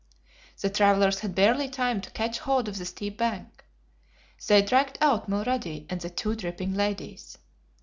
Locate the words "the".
0.59-0.71, 2.79-2.87, 6.01-6.09